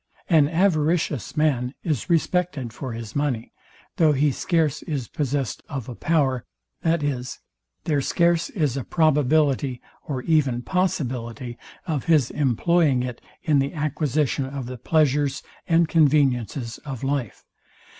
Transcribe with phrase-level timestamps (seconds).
[0.29, 3.53] An avaricious man is respected for his money,
[3.97, 6.43] though he scarce is possest of a power;
[6.81, 7.37] that is,
[7.83, 14.43] there scarce is a probability or even possibility of his employing it in the acquisition
[14.45, 17.45] of the pleasures and conveniences of life.